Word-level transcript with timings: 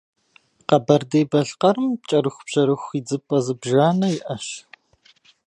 Къэбэрдей-Балъкъэрым 0.67 1.87
кӏэрыхубжьэрыху 2.07 2.91
идзыпӏэ 2.99 3.37
зыбжанэ 3.45 4.07
иӏэщ. 4.17 4.47